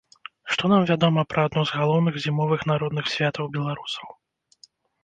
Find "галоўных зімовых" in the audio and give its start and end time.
1.83-2.61